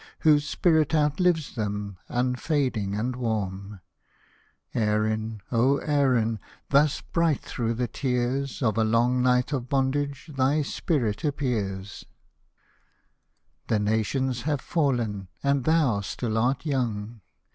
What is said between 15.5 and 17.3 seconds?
thou still art young.